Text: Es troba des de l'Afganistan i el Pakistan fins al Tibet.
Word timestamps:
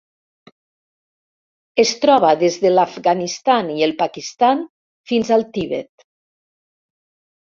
Es 1.83 1.91
troba 2.05 2.31
des 2.43 2.57
de 2.63 2.71
l'Afganistan 2.75 3.69
i 3.73 3.85
el 3.89 3.93
Pakistan 3.99 4.63
fins 5.13 5.29
al 5.37 5.45
Tibet. 5.59 6.07